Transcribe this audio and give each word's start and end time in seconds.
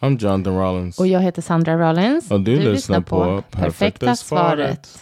I'm 0.00 0.16
Jonathan 0.18 0.58
Rollins. 0.58 0.98
Och 0.98 1.06
jag 1.06 1.20
heter 1.20 1.42
Sandra 1.42 1.88
Rollins. 1.90 2.30
Och 2.30 2.40
du 2.40 2.58
lyssnar 2.58 3.00
på 3.00 3.42
Perfekta 3.50 4.16
svaret. 4.16 5.00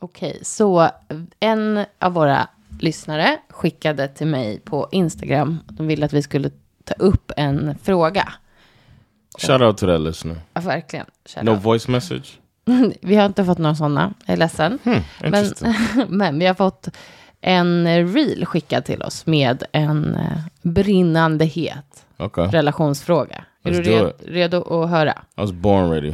Okej, 0.00 0.38
så 0.42 0.90
en 1.40 1.84
av 1.98 2.12
våra 2.12 2.48
lyssnare 2.80 3.38
skickade 3.48 4.08
till 4.08 4.26
mig 4.26 4.60
på 4.60 4.88
Instagram. 4.92 5.58
De 5.68 5.86
ville 5.86 6.06
att 6.06 6.12
vi 6.12 6.22
skulle 6.22 6.50
ta 6.84 6.94
upp 6.94 7.32
en 7.36 7.78
fråga. 7.82 8.32
Shout 9.38 9.60
out 9.62 9.78
to 9.78 9.86
that 9.86 10.00
listener. 10.00 10.36
Ja, 10.54 10.60
verkligen. 10.60 11.06
Shout 11.26 11.44
No 11.44 11.50
out. 11.50 11.62
voice 11.62 11.88
message. 11.88 12.39
Vi 13.00 13.16
har 13.16 13.26
inte 13.26 13.44
fått 13.44 13.58
några 13.58 13.74
sådana, 13.74 14.14
jag 14.26 14.32
är 14.32 14.36
ledsen. 14.38 14.78
men, 14.84 15.02
interesting. 15.24 15.74
men 16.08 16.38
vi 16.38 16.46
har 16.46 16.54
fått 16.54 16.88
en 17.40 17.86
reel 18.14 18.46
skickad 18.46 18.84
till 18.84 19.02
oss 19.02 19.26
med 19.26 19.62
en 19.72 20.14
eh, 20.14 20.38
brinnande 20.62 21.44
het 21.44 22.06
Okay. 22.18 22.46
relationsfråga. 22.48 23.44
Är 23.64 23.70
Let's 23.70 23.82
du 23.82 23.82
do 23.82 24.04
red, 24.04 24.08
it. 24.08 24.26
redo 24.28 24.82
att 24.84 24.90
höra? 24.90 25.10
I 25.36 25.40
was 25.40 25.52
born 25.52 25.90
ready. 25.90 26.12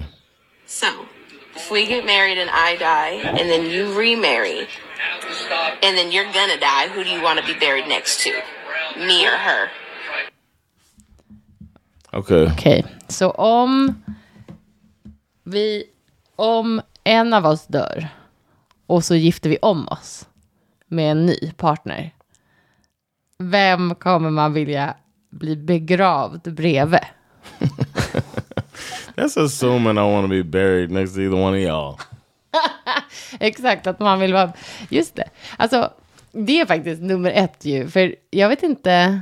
So, 0.67 0.87
if 1.57 1.73
we 1.73 1.81
get 1.81 2.05
married 2.05 2.39
and 2.39 2.51
I 2.51 2.77
die, 2.79 3.29
and 3.29 3.51
then 3.51 3.67
you 3.67 3.87
remarry, 4.01 4.67
and 5.83 5.97
then 5.99 6.11
you're 6.13 6.33
gonna 6.33 6.59
die, 6.61 6.89
who 6.95 7.05
do 7.05 7.11
you 7.11 7.23
want 7.23 7.41
to 7.41 7.47
be 7.47 7.55
buried 7.67 7.89
next 7.89 8.25
to? 8.25 8.31
Me 8.99 9.27
or 9.27 9.37
her? 9.39 9.69
Okay. 12.13 12.47
Okej, 12.47 12.85
så 13.09 13.31
om 13.31 14.03
vi, 15.45 15.85
om 16.37 16.81
en 17.05 17.35
av 17.35 17.47
oss 17.47 17.67
dör 17.67 18.09
och 18.87 19.05
så 19.05 19.15
gifter 19.15 19.51
vi 19.51 19.59
om 19.63 19.89
oss 19.89 20.29
med 20.87 21.11
en 21.11 21.27
ny 21.27 21.53
partner. 21.57 22.15
Vem 23.39 23.95
kommer 23.95 24.31
man 24.31 24.53
vilja 24.53 24.95
bli 25.31 25.57
begravd 25.57 26.55
bredvid? 26.55 27.01
That's 29.17 29.45
assuming 29.45 29.99
I 29.99 30.13
want 30.13 30.25
to 30.25 30.29
be 30.29 30.43
buried 30.43 30.91
next 30.91 31.15
to 31.15 31.21
either 31.21 31.37
one 31.37 31.57
of 31.57 31.63
y'all. 31.63 32.01
Exakt, 33.41 33.87
att 33.87 34.01
man 34.01 34.21
vill 34.21 34.33
vara... 34.33 34.53
Just 34.89 35.15
det. 35.15 35.29
Alltså, 35.57 35.93
det 36.33 36.61
är 36.61 36.67
faktiskt 36.67 37.03
nummer 37.03 37.31
ett 37.31 37.65
ju. 37.65 37.89
För 37.89 38.15
jag 38.31 38.49
vet 38.49 38.63
inte... 38.63 39.21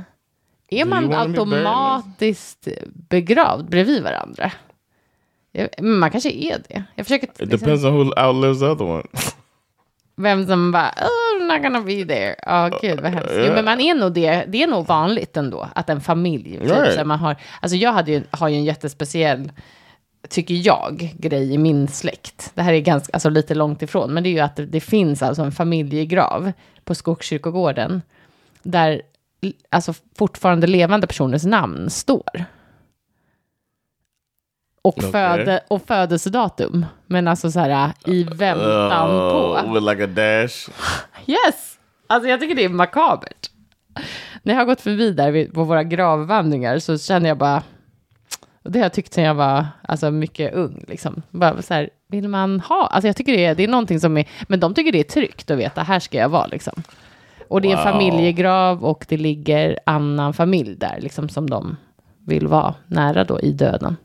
Är 0.69 0.85
man 0.85 1.13
automatiskt 1.13 2.67
begravd 3.09 3.69
bredvid 3.69 4.03
varandra? 4.03 4.51
Man 5.79 6.11
kanske 6.11 6.29
är 6.31 6.57
det. 6.69 6.83
Jag 6.95 7.05
försöker... 7.05 7.43
It 7.43 7.49
depends 7.51 7.83
on 7.83 7.93
who 7.93 8.27
outlives 8.27 8.59
the 8.59 8.65
other 8.65 8.85
one. 8.85 9.03
Vem 10.17 10.47
som 10.47 10.71
bara, 10.71 10.89
oh, 11.01 11.41
I'm 11.43 11.53
not 11.53 11.63
gonna 11.63 11.81
be 11.81 12.05
there. 12.05 12.35
Ja, 12.45 12.79
gud 12.81 12.99
vad 12.99 13.11
hemskt. 13.11 13.33
Jo, 13.35 13.53
men 13.53 13.65
man 13.65 13.81
är 13.81 13.95
nog 13.95 14.13
det, 14.13 14.45
det 14.47 14.63
är 14.63 14.67
nog 14.67 14.87
vanligt 14.87 15.37
ändå, 15.37 15.69
att 15.75 15.89
en 15.89 16.01
familj, 16.01 16.43
typ, 16.59 16.61
Right. 16.61 16.97
här, 16.97 17.05
man 17.05 17.19
har, 17.19 17.35
alltså 17.61 17.75
jag 17.77 17.93
hade 17.93 18.11
ju, 18.11 18.23
har 18.31 18.47
ju 18.47 18.55
en 18.55 18.63
jättespeciell, 18.63 19.51
tycker 20.29 20.53
jag, 20.67 21.13
grej 21.17 21.53
i 21.53 21.57
min 21.57 21.87
släkt. 21.87 22.51
Det 22.55 22.61
här 22.61 22.73
är 22.73 22.79
ganska, 22.79 23.13
alltså 23.13 23.29
lite 23.29 23.55
långt 23.55 23.81
ifrån, 23.81 24.13
men 24.13 24.23
det 24.23 24.29
är 24.29 24.31
ju 24.31 24.39
att 24.39 24.55
det, 24.55 24.65
det 24.65 24.79
finns 24.79 25.21
alltså 25.21 25.41
en 25.43 25.51
familjegrav 25.51 26.51
på 26.83 26.95
Skogskyrkogården, 26.95 28.01
där 28.63 29.01
alltså 29.69 29.93
fortfarande 30.17 30.67
levande 30.67 31.07
personers 31.07 31.43
namn 31.43 31.89
står. 31.89 32.45
Och, 34.85 34.97
Okej. 34.97 35.11
föde, 35.11 35.59
och 35.67 35.81
födelsedatum, 35.87 36.85
men 37.07 37.27
alltså 37.27 37.51
så 37.51 37.59
här 37.59 37.93
i 38.05 38.23
väntan 38.23 39.07
på. 39.07 39.59
Uh, 39.65 39.73
with 39.73 39.85
like 39.85 40.03
a 40.03 40.07
dash. 40.07 40.69
Yes! 41.25 41.77
Alltså 42.07 42.29
jag 42.29 42.39
tycker 42.39 42.55
det 42.55 42.63
är 42.63 42.69
makabert. 42.69 43.49
När 44.43 44.53
jag 44.53 44.61
har 44.61 44.65
gått 44.65 44.81
förbi 44.81 45.11
där 45.11 45.53
på 45.53 45.63
våra 45.63 45.83
gravvandringar 45.83 46.79
så 46.79 46.97
känner 46.97 47.29
jag 47.29 47.37
bara, 47.37 47.63
och 48.63 48.71
det 48.71 48.79
har 48.79 48.85
jag 48.85 48.93
tyckt 48.93 49.13
sedan 49.13 49.23
jag 49.23 49.35
var 49.35 49.67
alltså, 49.87 50.11
mycket 50.11 50.53
ung, 50.53 50.85
liksom. 50.87 51.21
Bara 51.31 51.61
så 51.61 51.73
här, 51.73 51.89
vill 52.07 52.27
man 52.29 52.59
ha? 52.59 52.87
Alltså 52.87 53.07
jag 53.07 53.15
tycker 53.15 53.31
det 53.33 53.45
är, 53.45 53.55
det 53.55 53.63
är 53.63 53.67
någonting 53.67 53.99
som 53.99 54.17
är, 54.17 54.27
men 54.47 54.59
de 54.59 54.73
tycker 54.73 54.91
det 54.91 54.99
är 54.99 55.03
tryggt 55.03 55.51
att 55.51 55.57
veta, 55.57 55.81
här 55.83 55.99
ska 55.99 56.17
jag 56.17 56.29
vara 56.29 56.47
liksom. 56.47 56.83
Och 57.47 57.61
det 57.61 57.67
är 57.71 57.77
en 57.77 57.77
Wow. 57.77 57.83
familjegrav 57.83 58.85
och 58.85 59.05
det 59.09 59.17
ligger 59.17 59.79
annan 59.85 60.33
familj 60.33 60.75
där, 60.75 60.97
liksom 61.01 61.29
som 61.29 61.49
de 61.49 61.77
vill 62.27 62.47
vara 62.47 62.73
nära 62.87 63.23
då 63.23 63.39
i 63.39 63.51
döden. 63.51 63.97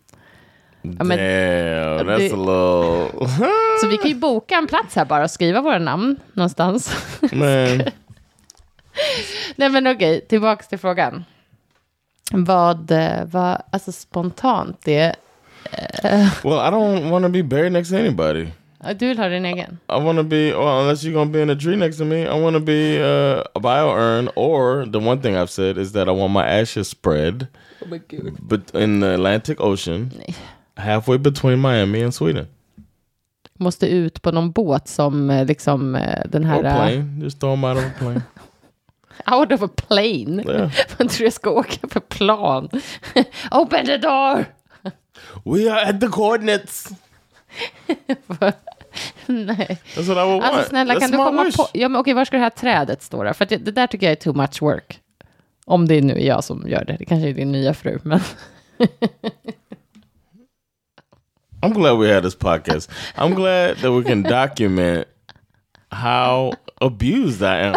Ja, 0.82 1.04
men- 1.04 1.18
Damn, 1.18 2.08
that's 2.08 2.18
det- 2.18 2.32
a 2.32 2.36
little... 2.36 3.28
Så 3.80 3.86
vi 3.88 3.96
kan 3.98 4.08
ju 4.10 4.14
boka 4.16 4.54
en 4.54 4.66
plats 4.66 4.96
här 4.96 5.04
bara 5.04 5.24
och 5.24 5.30
skriva 5.30 5.60
våra 5.60 5.78
namn 5.78 6.16
någonstans. 6.32 6.96
Man. 7.32 7.40
Nej 9.56 9.68
men 9.70 9.86
okej, 9.86 10.20
tillbaks 10.28 10.68
till 10.68 10.78
frågan. 10.78 11.24
Vad, 12.32 12.90
eh, 12.90 13.24
vad 13.30 13.62
alltså 13.72 13.92
spontant 13.92 14.80
det 14.84 15.14
Well, 16.44 16.58
I 16.58 16.70
don't 16.70 17.10
want 17.10 17.24
to 17.24 17.28
be 17.28 17.42
buried 17.42 17.72
next 17.72 17.90
to 17.90 17.96
anybody. 17.96 18.46
Ja, 18.84 18.92
Du 18.94 19.08
vill 19.08 19.18
ha 19.18 19.28
din 19.28 19.44
egen? 19.44 19.78
I 19.88 20.00
want 20.00 20.18
to 20.18 20.22
be, 20.22 20.52
well, 20.52 20.80
unless 20.80 21.04
you're 21.04 21.12
gonna 21.12 21.30
be 21.30 21.42
in 21.42 21.50
a 21.50 21.54
tree 21.56 21.76
next 21.76 21.98
to 21.98 22.04
me, 22.04 22.22
I 22.22 22.40
want 22.40 22.56
to 22.56 22.60
be 22.60 22.98
uh, 23.00 23.42
a 23.54 23.60
bio 23.60 23.92
urn. 23.94 24.28
Or 24.36 24.86
the 24.92 24.98
one 24.98 25.20
thing 25.22 25.34
I've 25.36 25.50
said 25.50 25.78
is 25.78 25.92
that 25.92 26.08
I 26.08 26.10
want 26.12 26.32
my 26.32 26.44
ashes 26.60 26.88
spread, 26.88 27.48
but 28.40 28.70
in 28.74 29.00
the 29.00 29.14
Atlantic 29.14 29.60
Ocean, 29.60 30.10
halfway 30.80 31.18
between 31.18 31.60
Miami 31.60 32.02
and 32.02 32.14
Sweden. 32.14 32.46
Måste 33.54 33.86
ut 33.86 34.22
på 34.22 34.32
någon 34.32 34.50
båt 34.52 34.88
som 34.88 35.30
eh, 35.30 35.46
liksom 35.46 35.94
eh, 35.94 36.22
den 36.28 36.44
Or 36.44 36.48
här... 36.48 36.56
eh, 36.64 36.74
plane, 36.74 37.22
just 37.22 37.40
throw 37.40 37.52
them 37.52 37.64
out 37.64 37.76
of 37.78 37.84
a 37.84 37.92
plane. 37.98 38.22
Out 39.36 39.52
of 39.52 39.62
a 39.62 39.68
plane. 39.76 40.42
Yeah. 40.46 40.70
Jag 40.98 41.10
tror 41.10 41.24
jag 41.24 41.32
ska 41.32 41.50
åka 41.50 41.88
för 41.88 42.00
plan. 42.00 42.68
Open 43.50 43.86
the 43.86 43.96
door! 43.96 44.44
we 45.44 45.72
are 45.72 45.90
at 45.90 46.00
the 46.00 46.06
coordinates. 46.06 46.88
Nej. 49.26 49.78
Alltså 49.96 50.14
want. 50.14 50.66
snälla, 50.68 50.94
That's 50.94 51.00
kan 51.00 51.10
du 51.10 51.16
komma 51.16 51.44
wish. 51.44 51.56
på... 51.56 51.68
Ja, 51.72 51.88
men 51.88 52.00
okej, 52.00 52.14
var 52.14 52.24
ska 52.24 52.36
det 52.36 52.42
här 52.42 52.50
trädet 52.50 53.02
stå 53.02 53.24
då? 53.24 53.34
För 53.34 53.46
det, 53.46 53.56
det 53.56 53.70
där 53.72 53.86
tycker 53.86 54.06
jag 54.06 54.12
är 54.12 54.16
too 54.16 54.32
much 54.34 54.62
work. 54.62 55.00
Om 55.64 55.88
det 55.88 56.00
nu 56.00 56.12
är 56.12 56.26
jag 56.26 56.44
som 56.44 56.68
gör 56.68 56.84
det. 56.84 56.96
Det 56.98 57.04
kanske 57.04 57.28
är 57.28 57.34
din 57.34 57.52
nya 57.52 57.74
fru, 57.74 57.98
men... 58.02 58.20
I'm 61.62 61.72
glad 61.72 61.92
we 61.98 62.08
had 62.08 62.22
this 62.22 62.34
podcast. 62.34 62.88
I'm 63.16 63.34
glad 63.34 63.78
that 63.78 63.92
we 63.92 64.02
can 64.02 64.22
document 64.22 65.08
how 65.92 66.52
abused 66.80 67.42
I 67.42 67.58
am 67.58 67.74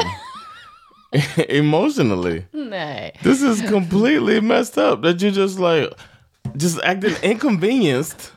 emotionally. 1.50 2.46
Nej. 2.54 3.12
This 3.24 3.42
is 3.42 3.62
completely 3.62 4.40
messed 4.40 4.78
up 4.78 5.02
that 5.02 5.22
you 5.22 5.32
just 5.32 5.60
like 5.60 5.92
just 6.56 6.80
acting 6.84 7.16
inconvenienced 7.22 8.32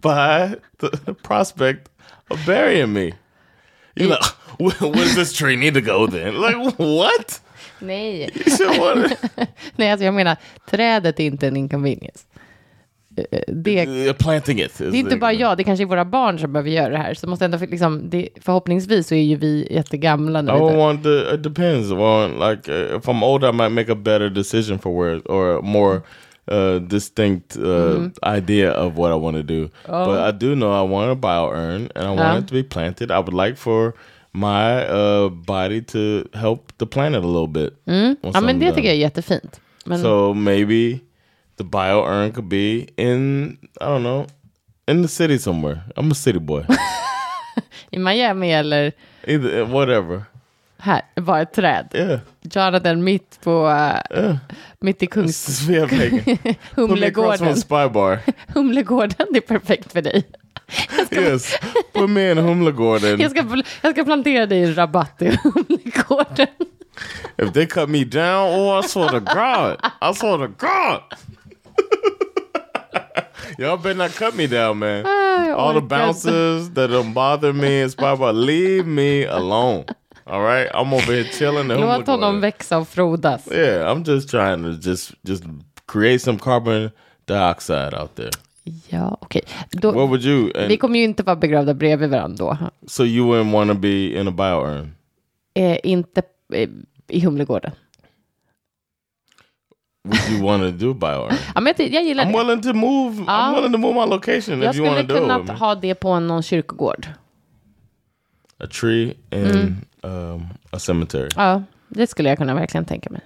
by 0.00 0.56
the 0.78 1.14
prospect 1.22 1.88
of 2.30 2.44
burying 2.44 2.92
me. 2.92 3.12
You're 3.94 4.10
like, 4.10 4.24
where, 4.58 4.74
does 4.94 5.14
this 5.14 5.32
tree 5.32 5.56
need 5.56 5.74
to 5.74 5.80
go 5.80 6.06
then? 6.06 6.40
Like, 6.40 6.56
what? 6.78 7.40
Nej. 7.80 8.30
You 8.34 9.08
Nej, 9.76 9.90
alltså 9.90 10.04
jag 10.04 10.14
menar, 10.14 10.36
trädet 10.70 11.20
är 11.20 11.24
inte 11.24 11.46
en 11.48 11.56
inconvenience. 11.56 12.24
Det, 13.46 14.12
planting 14.18 14.60
it. 14.60 14.78
det 14.78 14.84
är 14.84 14.94
inte 14.94 15.16
bara 15.16 15.32
jag, 15.32 15.56
det 15.58 15.64
kanske 15.64 15.84
är 15.84 15.86
våra 15.86 16.04
barn 16.04 16.38
som 16.38 16.52
behöver 16.52 16.70
göra 16.70 16.88
det 16.88 16.96
här. 16.98 17.14
Så 17.14 17.26
måste 17.28 17.44
ändå, 17.44 17.58
liksom, 17.58 18.10
det, 18.10 18.28
förhoppningsvis 18.40 19.06
så 19.08 19.14
är 19.14 19.22
ju 19.22 19.36
vi 19.36 19.68
jättegamla 19.70 20.40
I 20.40 20.42
would 20.42 20.72
dör. 20.72 20.76
want 20.76 21.02
the. 21.02 21.34
It 21.34 21.42
depends 21.42 21.90
on 21.92 22.30
like 22.50 22.72
uh, 22.72 22.96
if 22.98 23.04
I'm 23.08 23.24
older, 23.24 23.48
I 23.48 23.52
might 23.52 23.72
make 23.72 23.92
a 23.92 23.94
better 23.94 24.30
decision 24.30 24.78
for 24.78 25.02
where 25.02 25.20
or 25.20 25.62
more 25.62 26.02
uh, 26.52 26.80
distinct 26.80 27.56
uh, 27.56 28.08
idea 28.38 28.72
of 28.86 28.96
what 28.98 29.10
I 29.12 29.14
want 29.14 29.36
to 29.36 29.42
do. 29.42 29.68
But 29.86 30.34
I 30.34 30.46
do 30.46 30.54
know 30.54 30.84
I 30.84 30.90
want 30.90 31.10
a 31.10 31.14
bio 31.14 31.50
urn, 31.52 31.88
and 31.94 32.04
I 32.04 32.08
want 32.08 32.20
Ja. 32.20 32.38
it 32.38 32.48
to 32.48 32.54
be 32.54 32.62
planted. 32.62 33.10
I 33.10 33.18
would 33.18 33.46
like 33.46 33.56
for 33.56 33.92
my 34.32 34.84
uh, 34.88 35.28
body 35.30 35.82
to 35.82 36.24
help 36.38 36.72
the 36.78 36.86
planet 36.86 37.24
a 37.24 37.26
little 37.26 37.46
bit. 37.48 37.72
on 37.86 38.16
Ja, 38.34 38.40
men 38.40 38.58
det 38.58 38.72
tycker 38.72 38.88
jag 38.88 38.96
är 38.96 39.00
jättefint. 39.00 39.60
Men, 39.86 39.98
So 40.02 40.34
maybe 40.34 40.98
the 41.56 41.64
bio 41.64 42.04
urn 42.04 42.32
could 42.32 42.48
be 42.48 42.88
in 42.96 43.58
I 43.80 43.84
don't 43.84 44.02
know 44.02 44.26
In 44.88 45.02
the 45.02 45.08
city 45.08 45.38
somewhere. 45.38 45.82
I'm 45.96 46.12
a 46.12 46.14
city 46.14 46.38
boy. 46.38 46.64
I 47.92 47.98
Miami 47.98 48.52
eller 48.52 48.92
Either 49.26 49.64
whatever. 49.64 50.22
här, 50.78 51.02
bara 51.16 51.42
ett 51.42 51.52
träd. 51.52 51.88
Yeah. 51.94 52.20
Jonathan 52.40 53.04
mitt 53.04 53.40
på, 53.42 53.66
uh, 54.16 54.36
mitt 54.80 55.02
i 55.02 55.06
Kungs... 55.06 55.58
Sveavägen. 55.58 56.38
Humlegården. 56.74 57.56
Humlegården, 58.54 59.26
det 59.30 59.36
är 59.36 59.40
perfekt 59.40 59.92
för 59.92 60.02
dig. 60.02 60.24
yes. 61.10 61.58
Put 61.94 62.10
me 62.10 62.30
in 62.30 62.38
Humlegården. 62.38 63.20
Jag 63.20 63.30
ska, 63.30 63.62
jag 63.82 63.92
ska 63.92 64.04
plantera 64.04 64.46
dig 64.46 64.58
i 64.58 64.64
en 64.64 64.74
rabatt 64.74 65.22
i 65.22 65.38
Humlegården. 65.42 66.48
If 67.38 67.52
they 67.52 67.66
cut 67.66 67.88
me 67.88 68.04
down, 68.04 68.60
oh, 68.60 68.84
I 68.84 68.88
swear 68.88 69.08
to 69.08 69.20
God. 69.20 69.80
I 70.00 70.14
swear 70.14 70.38
to 70.38 70.48
God. 70.58 71.02
Y'all 73.58 73.76
better 73.76 73.94
not 73.94 74.10
cut 74.10 74.34
me 74.34 74.46
down, 74.46 74.78
man. 74.78 75.06
All 75.56 75.74
the 75.74 75.80
bouncers 75.80 76.70
that 76.70 76.90
don't 76.90 77.14
bother 77.14 77.52
me 77.52 77.82
and 77.82 77.90
spy 77.90 78.14
bar, 78.14 78.32
leave 78.32 78.86
me 78.86 79.24
alone. 79.24 79.84
All 80.26 80.42
right? 80.42 80.68
I'm 80.74 80.92
over 80.92 81.12
here 81.12 81.24
chilling. 81.24 81.68
Låt 81.68 82.06
honom 82.06 82.40
växa 82.40 82.78
och 82.78 82.88
frodas. 82.88 83.48
Yeah, 83.52 83.92
I'm 83.92 84.04
just 84.04 84.30
trying 84.30 84.62
to 84.62 84.88
just 84.90 85.12
just 85.22 85.44
create 85.86 86.18
some 86.18 86.38
carbon 86.38 86.90
dioxide 87.26 87.94
out 87.94 88.14
there. 88.14 88.30
Ja, 88.88 89.18
okej. 89.20 89.42
You? 90.20 90.50
And 90.54 90.68
vi 90.68 90.76
kommer 90.76 90.98
ju 90.98 91.04
inte 91.04 91.22
vara 91.22 91.36
begravda 91.36 91.74
bredvid 91.74 92.10
varandra 92.10 92.44
då. 92.44 92.70
so 92.86 93.04
you 93.04 93.26
wouldn't 93.26 93.52
want 93.52 93.70
to 93.70 93.78
be 93.78 94.20
in 94.20 94.28
a 94.28 94.30
biourn? 94.30 94.94
Eh, 95.54 95.78
inte 95.82 96.22
eh, 96.52 96.68
i 97.08 97.20
Humlegården. 97.20 97.72
Would 100.06 100.30
you 100.30 100.46
want 100.46 100.62
to 100.62 100.70
do 100.86 100.94
biourn? 100.94 101.34
Ja, 101.54 101.60
men 101.60 101.74
jag, 101.78 101.88
jag 101.88 102.04
gillar 102.04 102.24
I'm 102.24 102.32
det. 102.32 102.38
willing 102.38 102.62
to 102.62 102.72
move. 102.72 103.24
Ja. 103.26 103.32
I'm 103.32 103.54
willing 103.54 103.72
to 103.72 103.78
move 103.78 103.94
my 103.94 104.10
location 104.10 104.62
Jag 104.62 104.70
if 104.70 104.76
you 104.76 104.86
want 104.86 104.98
skulle 104.98 105.02
to 105.02 105.14
do 105.14 105.14
it. 105.14 105.20
kunna 105.22 105.38
with 105.38 105.52
me. 105.52 105.58
ha 105.58 105.74
det 105.74 105.94
på 105.94 106.20
någon 106.20 106.42
kyrkogård. 106.42 107.06
A 108.58 108.66
tree 108.80 109.14
in 109.30 109.44
Mm. 109.44 109.76
um, 110.34 110.46
a 110.70 110.78
cemetery. 110.78 111.28
Ja, 111.36 111.62
det 111.88 112.06
skulle 112.06 112.28
jag 112.28 112.38
kunna 112.38 112.54
verkligen 112.54 112.84
tänka 112.84 113.10
mig. 113.10 113.20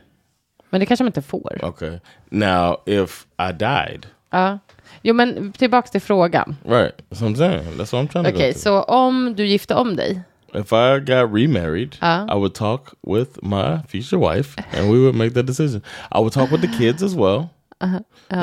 Men 0.71 0.81
det 0.81 0.87
kanske 0.87 1.05
man 1.05 1.09
inte 1.09 1.23
får. 1.23 1.65
Okay. 1.65 1.99
Now, 2.29 2.77
if 2.87 3.27
I 3.51 3.53
died, 3.53 4.07
Ja. 4.31 4.59
Jo, 5.03 5.15
men 5.15 5.53
tillbaka 5.53 5.89
till 5.89 6.01
frågan. 6.01 6.57
right? 6.65 6.95
That's 7.11 7.21
what 7.23 7.31
I'm 7.31 7.37
saying. 7.37 7.63
That's 7.79 7.93
what 7.93 7.93
I'm 7.93 8.09
trying 8.09 8.25
to 8.25 8.31
Okej, 8.31 8.49
go 8.49 8.53
to. 8.53 8.59
så 8.59 8.83
om 8.83 9.35
du 9.37 9.47
gifte 9.47 9.75
om 9.75 9.97
dig. 9.97 10.21
If 10.55 10.73
I 10.73 10.99
got 11.01 11.33
remarried, 11.33 11.97
Uh. 12.03 12.27
I 12.29 12.35
would 12.35 12.55
talk 12.55 12.95
with 13.05 13.43
my 13.43 13.83
future 13.89 14.19
wife, 14.19 14.57
and 14.73 14.91
we 14.91 14.99
would 15.01 15.15
make 15.15 15.35
that 15.35 15.47
decision. 15.47 15.83
I 16.13 16.19
would 16.21 16.33
talk 16.33 16.51
with 16.51 16.61
the 16.61 16.69
kids 16.79 17.03
as 17.03 17.15
well, 17.15 17.51
Uh-huh. 17.81 18.01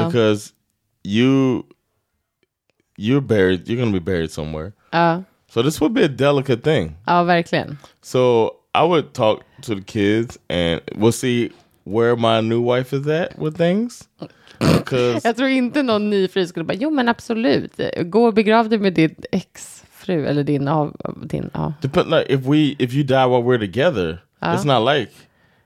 because 0.07 0.54
you 1.04 1.65
you're 2.98 3.21
buried. 3.21 3.68
You're 3.68 3.77
gonna 3.80 3.92
be 3.92 4.00
buried 4.00 4.31
somewhere. 4.31 4.74
Ja, 4.94 5.21
So 5.50 5.62
this 5.62 5.80
would 5.81 5.94
be 5.94 6.04
a 6.04 6.07
delicate 6.09 6.63
thing. 6.63 6.95
ja 7.07 7.24
verkligen. 7.24 7.77
So 8.01 8.56
I 8.74 8.83
would 8.83 9.13
talk 9.13 9.44
to 9.62 9.75
the 9.75 9.81
kids, 9.81 10.38
and 10.50 10.81
we'll 10.95 11.12
see 11.12 11.51
where 11.83 12.15
my 12.15 12.42
new 12.42 12.62
wife 12.62 12.94
is 12.94 13.07
at 13.07 13.38
with 13.38 13.57
things. 13.57 14.07
Because 14.59 15.24
Jag 15.24 15.36
tror 15.38 15.50
inte 15.50 15.83
någon 15.83 16.09
ny 16.09 16.27
fru 16.27 16.48
skulle 16.48 16.63
bara, 16.65 16.74
jo 16.77 16.89
men 16.89 17.07
absolut, 17.09 17.80
gå 18.06 18.25
och 18.27 18.33
begrav 18.33 18.69
dig 18.69 18.80
med 18.80 18.94
din 18.94 19.15
exfru 20.07 20.27
eller 20.27 20.44
din 20.44 20.68
av, 20.68 20.95
din, 21.24 21.50
ja. 21.54 21.74
depend 21.81 22.09
like 22.09 22.33
if 22.33 22.45
we 22.45 22.75
if 22.80 22.94
you 22.94 23.04
die 23.04 23.27
while 23.27 23.44
we're 23.44 23.59
together, 23.59 24.19
it's 24.42 24.65
not 24.65 24.81
like 24.95 25.12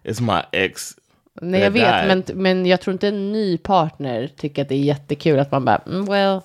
it's 0.03 0.21
my 0.21 0.41
ex. 0.51 0.95
Nej 1.41 1.61
jag 1.61 1.71
vet, 1.71 2.07
men, 2.07 2.23
men 2.33 2.65
jag 2.65 2.81
tror 2.81 2.93
inte 2.93 3.07
en 3.07 3.31
ny 3.31 3.57
partner 3.57 4.27
tycker 4.37 4.61
att 4.61 4.69
det 4.69 4.75
är 4.75 4.83
jättekul 4.83 5.39
att 5.39 5.51
man 5.51 5.65
bara, 5.65 5.77
mm, 5.77 6.05
well, 6.05 6.41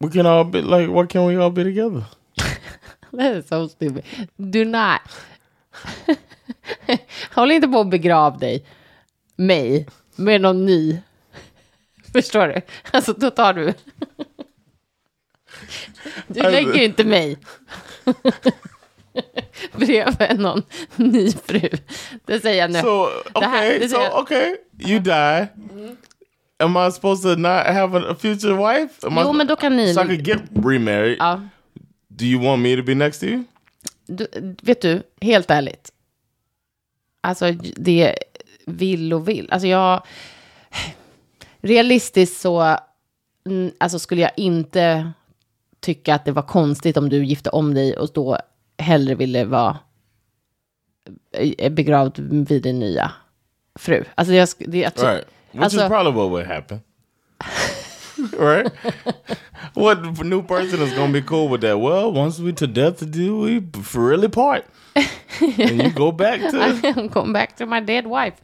We 0.00 0.10
can 0.10 0.26
all 0.26 0.44
be 0.44 0.60
like, 0.60 0.90
why 0.90 1.06
can't 1.06 1.28
we 1.28 1.36
all 1.36 1.50
be 1.50 1.64
together? 1.64 2.04
that 3.12 3.36
is 3.36 3.46
so 3.48 3.68
stupid. 3.68 4.04
Do 4.36 4.64
not. 4.64 5.00
Håll 7.34 7.50
inte 7.50 7.68
på 7.68 7.80
att 7.80 7.90
begrav 7.90 8.38
dig, 8.38 8.64
mig, 9.36 9.86
med 10.16 10.40
någon 10.40 10.66
ny. 10.66 10.98
Förstår 12.12 12.48
du? 12.48 12.60
Alltså 12.92 13.12
då 13.12 13.30
tar 13.30 13.54
du. 13.54 13.74
Du 16.26 16.42
lägger 16.42 16.82
inte 16.82 17.04
mig. 17.04 17.38
Bredvid 19.72 20.40
någon 20.40 20.62
ny 20.96 21.30
fru. 21.32 21.68
Det 22.24 22.40
säger 22.40 22.60
jag 22.62 22.70
nu. 22.72 22.80
So 22.80 23.08
Det 23.40 23.46
här- 23.46 23.66
okay, 23.66 23.78
det 23.78 23.88
so 23.88 23.96
jag- 24.00 24.22
okay, 24.22 24.56
you 24.78 24.98
die. 25.00 25.46
Am 26.58 26.76
I 26.88 26.92
supposed 26.92 27.22
to 27.34 27.40
not 27.40 27.66
have 27.66 27.98
a, 27.98 28.16
future 28.20 28.52
wife? 28.54 29.06
Am 29.06 29.18
I, 29.18 29.20
Jo, 29.24 29.32
men 29.32 29.46
då 29.46 29.56
kan 29.56 29.76
ni- 29.76 29.94
So 29.94 30.00
I 30.02 30.04
could 30.04 30.26
get 30.28 30.42
remarried. 30.64 31.16
Ja. 31.18 31.40
Do 32.08 32.24
you 32.24 32.42
want 32.44 32.62
me 32.62 32.76
to 32.76 32.82
be 32.82 32.94
next 32.94 33.20
to 33.20 33.26
you? 33.26 33.44
Du, 34.06 34.26
vet 34.62 34.80
du, 34.80 35.02
helt 35.20 35.50
ärligt. 35.50 35.90
Alltså 37.20 37.52
det 37.76 38.14
vill 38.66 39.12
och 39.14 39.28
vill. 39.28 39.48
Alltså 39.52 39.68
jag... 39.68 40.02
Realistiskt 41.60 42.40
så 42.40 42.76
mm, 43.46 43.72
alltså 43.78 43.98
skulle 43.98 44.20
jag 44.22 44.30
inte 44.36 45.12
tycka 45.84 46.14
att 46.14 46.24
det 46.24 46.32
var 46.32 46.42
konstigt 46.42 46.96
om 46.96 47.08
du 47.08 47.24
gifte 47.24 47.50
om 47.50 47.74
dig 47.74 47.96
och 47.96 48.08
då 48.14 48.38
hellre 48.78 49.14
ville 49.14 49.44
vara 49.44 49.78
eh, 51.58 51.72
begravd 51.72 52.18
vid 52.48 52.62
din 52.62 52.78
nya 52.78 53.12
fru. 53.78 54.04
Alltså 54.14 54.34
jag, 54.34 54.48
det, 54.58 54.78
jag 54.78 54.94
tror- 54.94 55.08
Right. 55.08 55.26
Which 55.50 55.62
Alltså- 55.62 55.80
is 55.82 55.88
probably 55.88 56.12
what 56.12 56.30
would 56.30 56.46
happen. 56.46 56.80
right? 58.38 58.72
what 59.74 60.24
new 60.24 60.42
person 60.42 60.82
is 60.82 60.94
gonna 60.94 61.12
be 61.12 61.22
cool 61.22 61.48
with 61.48 61.60
that? 61.60 61.78
Well, 61.80 62.12
once 62.12 62.42
we 62.42 62.52
to 62.52 62.66
death 62.66 63.00
do 63.00 63.40
we 63.40 63.60
really 63.94 64.28
part. 64.28 64.64
and 65.40 65.82
you 65.82 65.90
go 65.90 66.12
back 66.12 66.40
to 66.40 67.08
Come 67.12 67.32
back 67.32 67.56
to 67.56 67.66
my 67.66 67.80
dead 67.80 68.06
wife. 68.06 68.34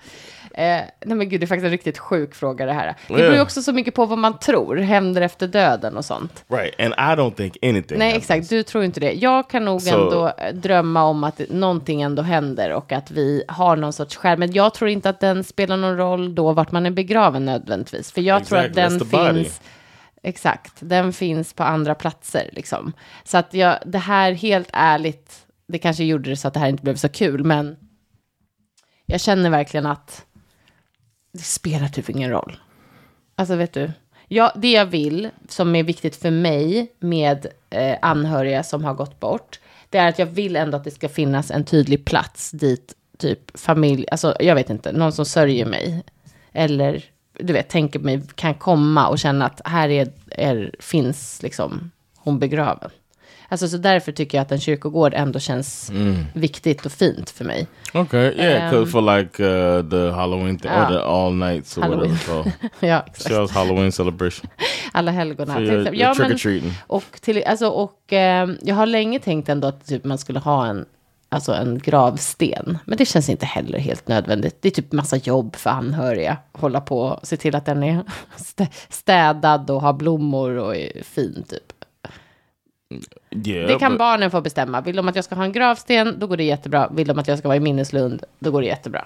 Eh, 0.54 0.64
nej 1.04 1.16
men 1.16 1.28
gud, 1.28 1.40
det 1.40 1.44
är 1.44 1.46
faktiskt 1.46 1.64
en 1.64 1.70
riktigt 1.70 1.98
sjuk 1.98 2.34
fråga 2.34 2.66
det 2.66 2.72
här. 2.72 2.94
Det 3.08 3.14
beror 3.14 3.34
ju 3.34 3.40
också 3.40 3.62
så 3.62 3.72
mycket 3.72 3.94
på 3.94 4.06
vad 4.06 4.18
man 4.18 4.38
tror 4.38 4.76
händer 4.76 5.22
efter 5.22 5.46
döden 5.48 5.96
och 5.96 6.04
sånt. 6.04 6.44
right. 6.48 6.80
And 6.80 6.94
I 6.94 7.20
don't 7.20 7.34
think 7.34 7.56
anything. 7.62 7.98
Nej, 7.98 8.08
happens. 8.08 8.30
exakt. 8.30 8.50
Du 8.50 8.62
tror 8.62 8.84
inte 8.84 9.00
det. 9.00 9.12
Jag 9.12 9.50
kan 9.50 9.64
nog 9.64 9.82
Så- 9.82 10.04
ändå 10.04 10.32
eh, 10.38 10.54
drömma 10.54 11.04
om 11.04 11.24
att 11.24 11.40
någonting 11.50 12.02
ändå 12.02 12.22
händer 12.22 12.70
och 12.72 12.92
att 12.92 13.10
vi 13.10 13.44
har 13.48 13.76
någon 13.76 13.92
sorts 13.92 14.16
skärm. 14.16 14.38
Men 14.38 14.52
jag 14.52 14.74
tror 14.74 14.90
inte 14.90 15.08
att 15.10 15.20
den 15.20 15.44
spelar 15.44 15.76
någon 15.76 15.96
roll 15.96 16.34
då 16.34 16.52
vart 16.52 16.72
man 16.72 16.86
är 16.86 16.90
begraven 16.90 17.44
nödvändigtvis. 17.44 18.12
För 18.12 18.20
jag 18.20 18.44
tror 18.46 18.58
att 18.58 18.64
Exactly, 18.76 19.08
den 19.20 19.34
finns... 19.34 19.60
Exakt, 20.22 20.72
den 20.80 21.12
finns 21.12 21.52
på 21.52 21.62
andra 21.62 21.94
platser 21.94 22.50
liksom. 22.52 22.92
Så 23.24 23.38
att 23.38 23.54
jag, 23.54 23.78
det 23.86 23.98
här 23.98 24.32
helt 24.32 24.68
ärligt, 24.72 25.46
det 25.68 25.78
kanske 25.78 26.04
gjorde 26.04 26.30
det 26.30 26.36
så 26.36 26.48
att 26.48 26.54
det 26.54 26.60
här 26.60 26.68
inte 26.68 26.82
blev 26.82 26.96
så 26.96 27.08
kul, 27.08 27.44
men 27.44 27.76
jag 29.06 29.20
känner 29.20 29.50
verkligen 29.50 29.86
att 29.86 30.24
det 31.32 31.42
spelar 31.42 31.88
typ 31.88 32.10
ingen 32.10 32.30
roll. 32.30 32.56
Alltså 33.36 33.56
vet 33.56 33.72
du, 33.72 33.92
jag, 34.28 34.52
det 34.56 34.72
jag 34.72 34.86
vill, 34.86 35.30
som 35.48 35.76
är 35.76 35.82
viktigt 35.82 36.16
för 36.16 36.30
mig 36.30 36.92
med 36.98 37.46
eh, 37.70 37.96
anhöriga 38.02 38.62
som 38.62 38.84
har 38.84 38.94
gått 38.94 39.20
bort, 39.20 39.60
det 39.88 39.98
är 39.98 40.08
att 40.08 40.18
jag 40.18 40.26
vill 40.26 40.56
ändå 40.56 40.76
att 40.76 40.84
det 40.84 40.90
ska 40.90 41.08
finnas 41.08 41.50
en 41.50 41.64
tydlig 41.64 42.04
plats 42.04 42.50
dit 42.50 42.94
typ 43.18 43.58
familj, 43.58 44.06
alltså 44.10 44.36
jag 44.40 44.54
vet 44.54 44.70
inte, 44.70 44.92
någon 44.92 45.12
som 45.12 45.24
sörjer 45.24 45.66
mig. 45.66 46.02
Eller, 46.52 47.04
du 47.38 47.52
vet, 47.52 47.68
tänker 47.68 47.98
mig, 47.98 48.22
kan 48.34 48.54
komma 48.54 49.08
och 49.08 49.18
känna 49.18 49.46
att 49.46 49.60
här 49.64 49.88
är, 49.88 50.12
är, 50.30 50.74
finns 50.78 51.42
liksom 51.42 51.90
hon 52.16 52.38
begraven. 52.38 52.90
Alltså 53.52 53.68
så 53.68 53.76
därför 53.76 54.12
tycker 54.12 54.38
jag 54.38 54.42
att 54.42 54.52
en 54.52 54.60
kyrkogård 54.60 55.14
ändå 55.14 55.38
känns 55.38 55.90
viktigt 56.34 56.86
och 56.86 56.92
fint 56.92 57.30
för 57.30 57.44
mig. 57.44 57.66
Okay, 57.94 58.20
yeah, 58.32 58.74
Um, 58.74 58.86
for 58.86 59.16
like 59.16 59.42
uh, 59.44 59.90
the 59.90 60.10
Halloween 60.10 60.58
thing 60.58 60.70
or 60.70 60.74
ja. 60.74 60.88
the 60.88 60.98
all 60.98 61.34
nights 61.34 61.78
or 61.78 61.82
Halloween. 61.82 62.10
whatever 62.10 62.42
called. 62.42 62.90
ja, 62.90 63.04
exakt. 63.06 63.30
Shell's 63.34 63.50
Halloween 63.52 63.92
celebration. 63.92 64.50
Alla 64.92 65.10
helgona. 65.10 65.60
Ja, 65.60 66.14
men- 66.18 66.32
or. 66.32 66.62
Och, 66.86 67.04
till, 67.20 67.44
alltså, 67.46 67.68
och 67.68 68.12
eh, 68.12 68.48
jag 68.62 68.74
har 68.74 68.86
länge 68.86 69.18
tänkt 69.18 69.48
ändå 69.48 69.68
att 69.68 69.86
typ, 69.86 70.04
man 70.04 70.18
skulle 70.18 70.38
ha 70.38 70.66
en, 70.66 70.84
alltså, 71.28 71.52
en 71.54 71.78
gravsten. 71.78 72.78
Men 72.84 72.98
det 72.98 73.04
känns 73.06 73.28
inte 73.28 73.46
heller 73.46 73.78
helt 73.78 74.08
nödvändigt. 74.08 74.56
Det 74.60 74.68
är 74.68 74.72
typ 74.72 74.92
massa 74.92 75.16
jobb 75.16 75.56
för 75.56 75.70
anhöriga. 75.70 76.36
Hålla 76.52 76.80
på 76.80 77.00
och 77.00 77.26
se 77.26 77.36
till 77.36 77.54
att 77.56 77.66
den 77.66 77.82
är 77.82 78.02
stä- 78.36 78.68
städad 78.88 79.70
och 79.70 79.80
har 79.82 79.92
blommor 79.92 80.50
och 80.58 80.76
är 80.76 81.02
fin 81.02 81.44
typ. 81.48 81.72
Yeah, 83.30 83.66
Det 83.68 83.78
kan 83.78 83.92
but- 83.92 83.98
barnen 83.98 84.30
få 84.30 84.40
bestämma. 84.40 84.80
Vill 84.80 84.96
de 84.96 85.08
att 85.08 85.16
jag 85.16 85.24
ska 85.24 85.34
ha 85.34 85.44
en 85.44 85.52
gravsten, 85.52 86.18
då 86.18 86.26
går 86.26 86.36
det 86.36 86.44
jättebra. 86.44 86.88
Vill 86.92 87.06
de 87.06 87.18
att 87.18 87.28
jag 87.28 87.38
ska 87.38 87.48
vara 87.48 87.56
i 87.56 87.60
minneslund, 87.60 88.22
då 88.38 88.50
går 88.50 88.60
det 88.60 88.66
jättebra. 88.66 89.04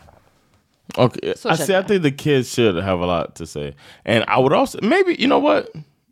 Okay, 0.97 1.33
So 1.37 1.51
I 1.53 1.57
see. 1.57 1.79
I 1.79 1.83
think 1.83 2.03
the 2.03 2.11
kids 2.11 2.55
should 2.57 2.83
have 2.85 3.03
a 3.05 3.07
lot 3.07 3.35
to 3.37 3.47
say, 3.47 3.75
and 4.05 4.25
I 4.29 4.37
would 4.43 4.53
also 4.53 4.79
maybe 4.83 5.13
you 5.19 5.27
know 5.27 5.41
what, 5.43 5.65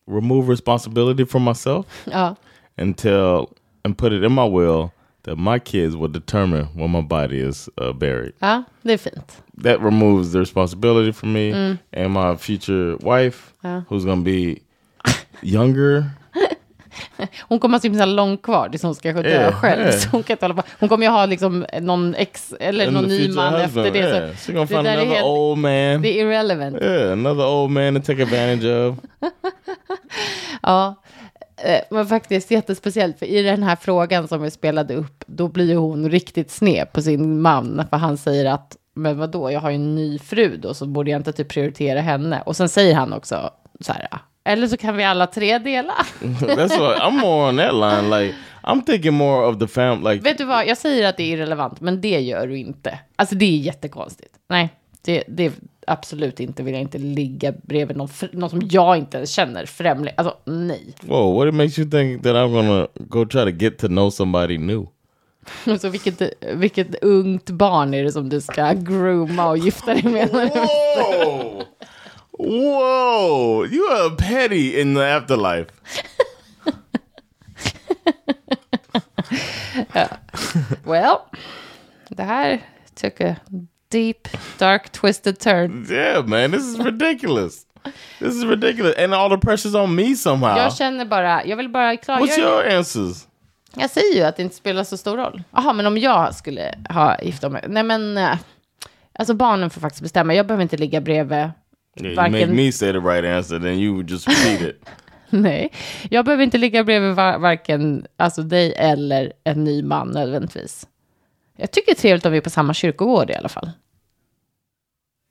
remove 0.06 0.48
responsibility 0.50 1.26
from 1.26 1.42
myself 1.44 1.86
and 2.78 2.96
tell 2.96 3.46
and 3.84 3.98
put 3.98 4.12
it 4.12 4.22
in 4.24 4.32
my 4.32 4.48
will 4.48 4.90
that 5.24 5.36
my 5.38 5.58
kids 5.58 5.94
will 5.94 6.12
determine 6.12 6.64
when 6.74 6.90
my 6.90 7.02
body 7.02 7.48
is 7.48 7.68
uh, 7.80 7.92
buried. 7.92 8.32
ja 8.38 8.62
det 8.82 8.92
är 8.92 8.98
fint. 8.98 9.42
That 9.62 9.80
removes 9.80 10.32
the 10.32 10.38
responsibility 10.38 11.12
from 11.12 11.32
me 11.32 11.76
and 11.92 12.12
my 12.12 12.36
future 12.36 12.96
wife, 13.00 13.52
who's 13.88 14.04
gonna 14.04 14.22
be 14.22 14.56
younger. 15.42 16.04
Hon 17.52 17.59
kommer 17.61 17.75
ha 17.75 17.80
så 17.80 17.87
himla 17.88 18.04
långt 18.06 18.42
kvar 18.42 18.68
tills 18.68 18.82
hon 18.82 18.94
ska 18.94 19.12
dö 19.12 19.28
Yeah, 19.28 19.52
själv. 19.52 19.80
yeah. 19.82 19.92
Så 19.97 20.09
hon, 20.09 20.23
kan 20.23 20.35
inte 20.35 20.44
hålla 20.44 20.54
på. 20.54 20.62
hon 20.80 20.88
kommer 20.88 21.06
ju 21.06 21.12
ha 21.12 21.26
liksom 21.26 21.66
någon 21.80 22.14
ex 22.14 22.54
eller 22.61 22.87
And 22.87 22.94
någon 22.94 23.04
ny 23.04 23.28
man 23.35 23.54
husband, 23.54 23.87
efter 23.87 23.90
det. 23.90 23.99
yeah. 23.99 24.37
Så 24.37 24.52
det 24.52 24.82
där 24.82 24.97
är 24.97 25.04
helt- 25.06 25.25
old 25.26 25.59
man. 25.59 25.71
Det 26.02 26.09
är 26.21 26.25
irrelevant. 26.26 26.76
Yeah, 26.82 27.12
another 27.12 27.47
old 27.47 27.71
man 27.71 27.94
to 28.02 28.06
take 28.06 28.23
advantage 28.23 28.64
of. 28.90 28.99
Ja, 30.62 30.94
eh, 31.64 31.80
men 31.90 32.06
faktiskt 32.06 32.50
jättespeciellt. 32.50 33.18
För 33.18 33.26
i 33.26 33.42
den 33.42 33.62
här 33.62 33.76
frågan 33.76 34.28
som 34.28 34.42
vi 34.42 34.50
spelade 34.50 34.94
upp, 34.94 35.25
då 35.26 35.49
blir 35.49 35.76
hon 35.76 36.11
riktigt 36.11 36.50
sned 36.50 36.92
på 36.92 37.02
sin 37.02 37.40
man. 37.40 37.82
För 37.90 37.97
han 37.97 38.16
säger 38.16 38.44
att, 38.44 38.76
men 38.94 39.18
vadå, 39.18 39.50
jag 39.50 39.61
har 39.61 39.71
ju 39.71 39.76
en 39.76 39.94
ny 39.94 40.18
fru 40.18 40.56
då, 40.56 40.75
så 40.75 40.87
borde 40.87 41.11
jag 41.11 41.18
inte 41.21 41.32
typ 41.32 41.49
prioritera 41.49 42.00
henne. 42.00 42.42
Och 42.47 42.56
sen 42.56 42.68
säger 42.68 42.94
han 42.94 43.12
också 43.12 43.50
så 43.80 43.92
här, 43.92 44.09
eller 44.44 44.66
så 44.66 44.76
kan 44.76 44.96
vi 44.96 45.04
alla 45.04 45.26
tre 45.26 45.58
dela. 45.58 45.94
That's 46.40 46.78
what 46.78 46.99
I'm 46.99 47.20
more 47.20 47.49
on 47.49 47.56
that 47.56 47.75
line. 47.75 48.20
Like 48.20 48.34
I'm 48.62 48.84
thinking 48.84 49.14
more 49.14 49.46
of 49.46 49.58
the 49.58 49.68
fam. 49.68 50.04
Like 50.04 50.22
Vet 50.22 50.38
du 50.38 50.44
vad, 50.44 50.66
jag 50.66 50.78
säger 50.78 51.08
att 51.08 51.16
det 51.16 51.22
är 51.22 51.37
irrelevant, 51.37 51.80
men 51.80 52.00
det 52.00 52.20
gör 52.20 52.46
du 52.46 52.58
inte. 52.58 52.99
Alltså 53.16 53.34
det 53.34 53.44
är 53.44 53.58
jättekonstigt. 53.58 54.34
Nej, 54.49 54.68
det, 55.02 55.25
det 55.28 55.46
är 55.46 55.52
absolut 55.87 56.40
inte, 56.40 56.62
vill 56.62 56.75
jag 56.75 56.82
inte 56.82 56.99
ligga 56.99 57.52
bredvid 57.62 57.96
någon, 57.96 58.08
någon 58.32 58.50
som 58.50 58.62
jag 58.70 58.96
inte 58.96 59.16
ens 59.16 59.30
känner, 59.30 59.66
främling. 59.66 60.14
Alltså 60.16 60.37
nej. 60.44 60.94
whoa, 61.00 61.44
what 61.44 61.54
makes 61.54 61.78
you 61.78 61.90
think 61.90 62.22
that 62.22 62.37
I'm 62.37 62.52
gonna 62.52 62.88
go 62.94 63.25
try 63.25 63.44
to 63.44 63.50
get 63.50 63.78
to 63.78 63.87
know 63.87 64.11
somebody 64.11 64.58
new? 64.58 64.87
Så 65.80 65.88
vilket, 65.88 66.22
vilket 66.54 67.04
ungt 67.04 67.50
barn 67.50 67.94
är 67.94 68.04
det 68.04 68.12
som 68.12 68.28
du 68.28 68.40
ska 68.40 68.72
grooma 68.72 69.49
och 69.49 69.58
gifta 69.58 69.94
dig 69.94 70.02
med? 70.02 70.28
Whoa, 70.28 71.62
whoa! 72.38 73.64
You 73.64 73.84
are 73.86 74.16
petty 74.16 74.80
in 74.80 74.94
the 74.94 75.04
afterlife. 75.04 75.66
well, 80.84 81.18
det 82.08 82.22
här 82.22 82.60
took 82.94 83.20
a 83.20 83.36
deep, 83.90 84.28
dark, 84.58 84.92
twisted 84.92 85.38
turn. 85.38 85.86
Yeah, 85.90 86.26
man, 86.26 86.50
this 86.50 86.62
is 86.62 86.78
ridiculous. 86.78 87.66
This 88.18 88.34
is 88.34 88.44
ridiculous, 88.44 88.94
and 88.98 89.14
all 89.14 89.28
the 89.28 89.38
pressure's 89.38 89.74
on 89.74 89.94
me 89.94 90.14
somehow. 90.16 90.56
Jag 90.56 90.76
känner 90.76 91.04
bara, 91.04 91.44
jag 91.44 91.56
vill 91.56 91.68
bara 91.68 91.92
What's 91.92 92.04
klargöra. 92.04 92.40
your 92.40 92.76
answers? 92.76 93.26
Jag 93.76 93.90
säger 93.90 94.14
ju 94.14 94.22
att 94.22 94.36
det 94.36 94.42
inte 94.42 94.56
spelar 94.56 94.84
så 94.84 94.96
stor 94.96 95.16
roll. 95.16 95.42
Jaha, 95.50 95.72
men 95.72 95.86
om 95.86 95.98
jag 95.98 96.34
skulle 96.34 96.74
ha 96.88 97.20
gifta 97.22 97.48
mig. 97.48 97.64
Nej, 97.68 97.82
men 97.82 98.18
eh, 98.18 98.38
alltså 99.12 99.34
barnen 99.34 99.70
får 99.70 99.80
faktiskt 99.80 100.02
bestämma. 100.02 100.34
Jag 100.34 100.46
behöver 100.46 100.62
inte 100.62 100.76
ligga 100.76 101.00
bredvid. 101.00 101.50
Yeah, 101.96 102.12
you 102.12 102.30
make 102.30 102.46
me 102.46 102.72
say 102.72 102.92
the 102.92 102.99
right 103.00 103.25
answer, 103.25 103.58
then 103.58 103.78
you 103.78 103.92
would 103.94 104.11
just 104.11 104.28
repeat 104.28 104.61
it. 104.61 104.84
Nej, 105.30 105.72
jag 106.11 106.25
behöver 106.25 106.44
inte 106.44 106.58
ligga 106.58 106.84
bredvid 106.84 107.14
var- 107.14 107.38
varken 107.38 108.06
alltså 108.16 108.42
dig 108.42 108.75
eller 108.76 109.32
en 109.44 109.64
ny 109.64 109.82
man 109.82 110.08
nödvändigtvis. 110.08 110.87
Jag 111.56 111.70
tycker 111.70 111.87
det 111.94 111.99
är 111.99 112.00
trevligt 112.00 112.26
om 112.26 112.32
vi 112.32 112.38
är 112.38 112.42
på 112.42 112.50
samma 112.50 112.75
kyrkogård 112.75 113.30
i 113.30 113.34
alla 113.34 113.49
fall. 113.49 113.70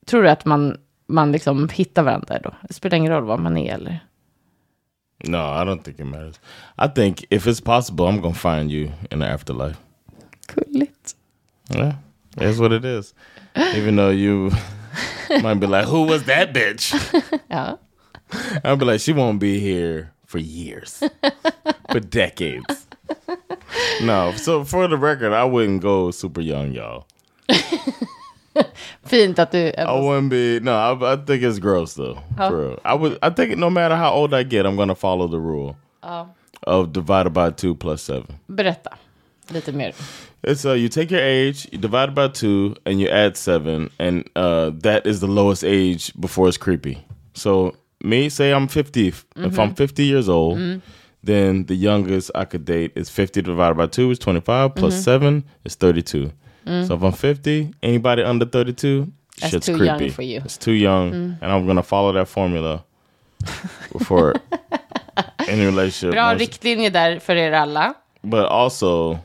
Tror 0.08 0.24
du 0.24 0.30
att 0.30 0.46
man, 0.46 0.77
man 1.08 1.32
liksom 1.32 1.70
hittar 1.70 2.03
varandra 2.03 2.39
då? 2.39 2.53
Det 2.68 2.74
spelar 2.74 2.98
ingen 2.98 3.12
roll 3.12 3.24
var 3.24 3.38
man 3.38 3.58
är 3.58 3.74
eller? 3.74 4.00
No, 5.24 5.38
I 5.38 5.65
don't 5.65 5.84
think 5.84 6.00
it 6.00 6.06
matters. 6.06 6.39
I 6.86 6.88
think 6.96 7.24
if 7.30 7.48
it's 7.48 7.63
possible, 7.63 8.06
I'm 8.06 8.22
gonna 8.22 8.34
find 8.60 8.72
you 8.72 8.91
in 9.12 9.20
the 9.20 9.25
afterlife. 9.25 9.75
Gulligt. 10.56 11.15
Yeah, 11.75 11.94
that's 12.36 12.60
what 12.60 12.72
it 12.72 12.86
is. 12.86 13.13
Even 13.75 13.96
though 13.98 14.13
you 14.15 14.51
might 15.42 15.56
be 15.60 15.68
like, 15.68 15.86
"Who 15.86 16.04
was 16.04 16.24
that 16.24 16.54
bitch?" 16.54 16.94
Ja. 17.50 17.78
I'll 18.64 18.78
be 18.78 18.86
like, 18.86 19.00
"She 19.00 19.14
won't 19.14 19.40
be 19.40 19.60
here 19.60 20.14
for 20.26 20.40
years, 20.40 21.04
for 21.92 22.00
decades." 22.00 22.88
No, 24.02 24.34
so 24.36 24.64
for 24.64 24.88
the 24.88 24.98
record, 24.98 25.34
I 25.34 25.44
wouldn't 25.44 25.82
go 25.82 26.12
super 26.12 26.42
young, 26.42 26.72
y'all. 26.72 27.08
Fint 29.04 29.40
att 29.40 29.52
du... 29.52 29.72
I 29.78 30.00
wouldn't 30.00 30.30
be. 30.30 30.60
No, 30.60 30.76
I, 30.76 31.14
I 31.14 31.16
think 31.16 31.44
it's 31.44 31.60
gross 31.60 31.94
though. 31.94 32.22
Oh. 32.38 32.50
For 32.50 32.58
real. 32.58 32.80
I 32.84 32.94
would. 32.94 33.18
I 33.22 33.30
think 33.30 33.58
no 33.58 33.70
matter 33.70 33.96
how 33.96 34.12
old 34.12 34.34
I 34.34 34.44
get, 34.44 34.66
I'm 34.66 34.76
gonna 34.76 34.96
follow 34.96 35.28
the 35.28 35.40
rule 35.40 35.78
oh. 36.04 36.30
of 36.64 36.94
divided 36.94 37.32
by 37.32 37.52
two 37.52 37.76
plus 37.76 38.02
seven. 38.02 38.40
Berätta 38.50 38.98
lite 39.53 39.72
mer. 39.74 39.91
It's 40.43 40.65
uh, 40.65 40.74
you 40.74 40.89
take 40.89 41.12
your 41.12 41.22
age, 41.22 41.67
you 41.72 41.77
divide 41.77 42.10
it 42.10 42.15
by 42.15 42.27
two, 42.29 42.75
and 42.86 43.00
you 43.00 43.08
add 43.10 43.38
seven, 43.38 43.89
and 44.00 44.24
uh, 44.36 44.72
that 44.81 45.05
is 45.05 45.20
the 45.20 45.27
lowest 45.27 45.63
age 45.63 46.12
before 46.20 46.48
it's 46.48 46.58
creepy. 46.58 46.98
So 47.34 47.75
me, 48.03 48.29
say 48.29 48.51
I'm 48.53 48.67
50. 48.67 49.08
If 49.36 49.60
I'm 49.60 49.75
50 49.75 50.03
years 50.03 50.27
old, 50.29 50.81
then 51.24 51.65
the 51.65 51.75
youngest 51.75 52.31
I 52.36 52.46
could 52.46 52.65
date 52.65 52.91
is 52.96 53.10
50 53.10 53.41
divided 53.43 53.75
by 53.77 53.88
two 53.88 54.10
is 54.12 54.20
25, 54.20 54.74
plus 54.75 55.03
seven 55.03 55.43
is 55.65 55.75
32. 55.75 56.31
So 56.65 56.96
if 56.96 57.03
I'm 57.03 57.12
50, 57.12 57.74
anybody 57.84 58.24
under 58.24 58.46
32, 58.46 59.08
That's 59.39 59.51
shit's 59.51 59.65
too 59.67 59.77
creepy. 59.77 59.86
young 60.05 60.10
for 60.12 60.22
you. 60.24 60.41
It's 60.46 60.58
too 60.58 60.72
young, 60.74 61.13
and 61.41 61.51
I'm 61.51 61.65
gonna 61.67 61.84
follow 61.84 62.12
that 62.13 62.27
formula 62.27 62.84
for 64.05 64.34
any 65.48 65.65
relationship. 65.65 66.12
Bra 66.13 66.29
Once- 66.31 66.39
riktlinje 66.39 66.89
där 66.89 67.20
för 67.20 67.36
er 67.36 67.51
alla. 67.51 67.93
but 68.24 68.46
also 68.46 69.17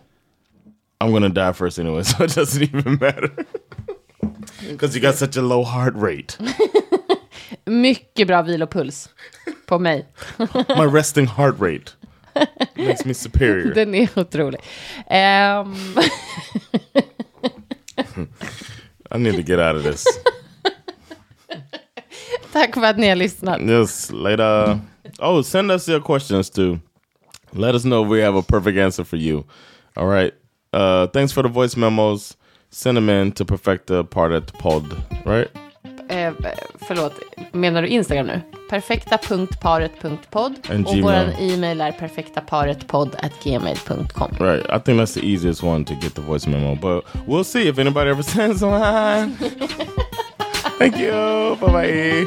I'm 1.00 1.12
gonna 1.12 1.28
die 1.28 1.52
first 1.52 1.78
anyway, 1.78 2.02
so 2.04 2.24
it 2.24 2.34
doesn't 2.34 2.62
even 2.62 2.98
matter. 3.00 3.30
Because 4.68 4.94
you 4.94 5.00
got 5.00 5.14
such 5.14 5.36
a 5.36 5.42
low 5.42 5.64
heart 5.64 5.94
rate. 5.96 6.38
Mycket 7.66 8.26
bra 8.26 8.42
vilopuls 8.42 9.08
på 9.66 9.78
mig. 9.78 10.06
My 10.76 10.84
resting 10.84 11.26
heart 11.26 11.58
rate 11.58 11.92
makes 12.76 13.04
me 13.04 13.14
superior. 13.14 13.74
Den 13.74 13.94
är 13.94 14.08
otrolig. 14.18 14.60
Ehm, 15.10 15.74
I 19.10 19.18
need 19.18 19.36
to 19.36 19.42
get 19.42 19.58
out 19.58 19.76
of 19.76 19.82
this. 19.82 20.04
tack 22.52 22.74
för 22.74 22.84
att 22.84 22.98
ni 22.98 23.08
har 23.08 23.16
lyssnat. 23.16 23.60
Yes, 23.60 24.10
later. 24.12 24.80
Oh, 25.18 25.42
send 25.42 25.70
us 25.70 25.88
your 25.88 26.00
questions 26.00 26.50
too. 26.50 26.78
Let 27.52 27.74
us 27.74 27.82
know 27.82 28.04
if 28.04 28.10
we 28.10 28.22
have 28.24 28.38
a 28.38 28.42
perfect 28.42 28.78
answer 28.78 29.04
for 29.04 29.16
you. 29.16 29.44
All 29.96 30.06
right. 30.06 30.34
Uh, 30.76 31.06
thanks 31.12 31.32
for 31.32 31.42
the 31.42 31.48
voice 31.48 31.76
memos. 31.76 32.36
Send 32.70 32.96
them 32.96 33.08
in 33.08 33.32
to 33.32 33.44
perfect 33.44 33.86
the 33.86 34.04
part 34.04 34.32
at 34.32 34.46
the 34.46 34.52
pod. 34.58 34.84
Right? 35.24 35.48
Eh, 36.08 36.32
förlåt, 36.88 37.12
menar 37.52 37.82
du 37.82 37.88
Instagram 37.88 38.26
nu? 38.26 38.40
Perfekta.paret.podd 38.70 40.54
And 40.70 40.86
och 40.86 40.94
Gmail. 40.94 41.02
vår 41.38 41.52
e-mail 41.52 41.80
är 41.80 41.92
Right. 44.40 44.66
I 44.66 44.78
think 44.84 45.00
that's 45.00 45.14
the 45.20 45.26
easiest 45.26 45.62
one 45.62 45.84
to 45.84 45.94
get 45.94 46.14
the 46.14 46.20
voice 46.22 46.46
memo, 46.46 46.74
but 46.74 47.04
we'll 47.26 47.44
see 47.44 47.68
if 47.68 47.78
anybody 47.78 48.10
ever 48.10 48.22
sends 48.36 48.62
one. 48.62 49.36
Thank 50.78 50.96
you. 50.98 51.56
Bye 51.60 51.72
bye. 51.72 52.26